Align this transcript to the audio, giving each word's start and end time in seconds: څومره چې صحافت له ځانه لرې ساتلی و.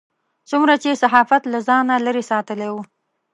څومره 0.49 0.73
چې 0.83 0.99
صحافت 1.01 1.43
له 1.53 1.59
ځانه 1.67 1.95
لرې 2.05 2.23
ساتلی 2.31 2.69
و. 2.71 2.75